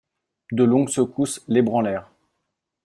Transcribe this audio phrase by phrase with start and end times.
[0.51, 2.09] De longues secousses l'ébranlèrent.